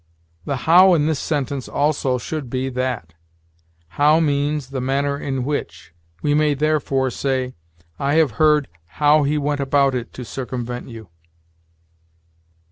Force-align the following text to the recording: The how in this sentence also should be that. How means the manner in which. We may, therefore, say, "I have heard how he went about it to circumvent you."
The 0.45 0.55
how 0.65 0.95
in 0.95 1.05
this 1.05 1.19
sentence 1.19 1.67
also 1.69 2.17
should 2.17 2.49
be 2.49 2.69
that. 2.69 3.13
How 3.89 4.19
means 4.19 4.71
the 4.71 4.81
manner 4.81 5.15
in 5.15 5.43
which. 5.45 5.93
We 6.23 6.33
may, 6.33 6.55
therefore, 6.55 7.11
say, 7.11 7.53
"I 7.99 8.15
have 8.15 8.31
heard 8.41 8.67
how 8.97 9.21
he 9.21 9.37
went 9.37 9.59
about 9.61 9.93
it 9.93 10.11
to 10.13 10.25
circumvent 10.25 10.89
you." 10.89 11.09